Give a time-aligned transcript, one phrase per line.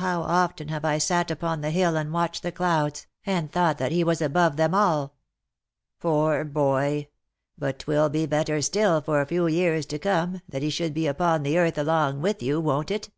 [0.00, 3.90] how often have I sat upon the hill and watched the clouds, and thought that
[3.90, 5.14] he was above them all
[6.02, 7.08] !""Poor boy!
[7.56, 11.06] But 'twill be better still, for a few years to come, that he should be
[11.06, 13.08] upon the earth along with you, won't it